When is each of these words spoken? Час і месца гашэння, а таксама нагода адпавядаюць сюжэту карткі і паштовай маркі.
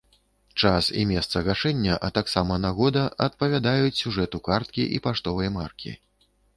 Час 0.61 0.87
і 1.01 1.03
месца 1.11 1.43
гашэння, 1.49 1.99
а 2.09 2.11
таксама 2.17 2.59
нагода 2.65 3.05
адпавядаюць 3.29 3.95
сюжэту 4.03 4.45
карткі 4.53 4.91
і 4.99 5.03
паштовай 5.09 5.47
маркі. 5.61 5.91